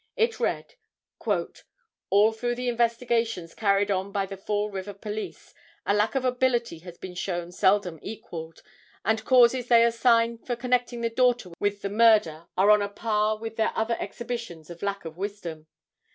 [0.15, 0.73] It read:
[2.09, 5.53] "All through the investigations carried on by the Fall River police,
[5.85, 8.63] a lack of ability has been shown seldom equalled,
[9.05, 13.37] and causes they assign for connecting the daughter with the murder are on a par
[13.37, 15.67] with their other exhibitions of lack of wisdom.